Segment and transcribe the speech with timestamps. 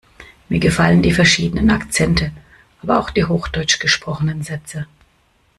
[0.49, 2.31] Mir gefallen die verschiedenen Akzente,
[2.81, 4.87] aber auch die hochdeutsch gesprochenen Sätze.